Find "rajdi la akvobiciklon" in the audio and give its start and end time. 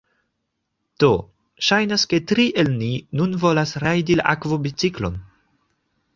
3.85-5.23